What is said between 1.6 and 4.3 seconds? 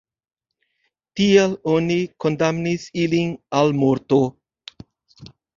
oni kondamnis ilin al morto.